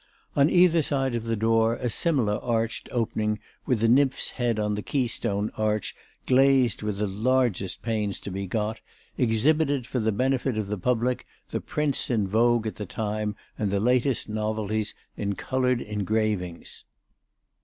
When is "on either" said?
0.35-0.81